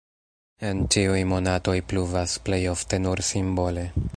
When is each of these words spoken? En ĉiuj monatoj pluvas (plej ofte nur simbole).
En 0.69 0.79
ĉiuj 0.95 1.19
monatoj 1.33 1.75
pluvas 1.91 2.33
(plej 2.47 2.61
ofte 2.73 3.03
nur 3.07 3.25
simbole). 3.29 3.89